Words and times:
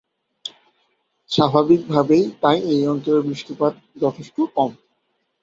স্বাভাবিকভাবেই 1.29 2.23
তাই 2.41 2.57
এই 2.71 2.81
অঞ্চলে 2.87 3.19
বৃষ্টিপাত 3.27 3.73
যথেষ্ট 4.01 4.35
কম। 4.55 4.71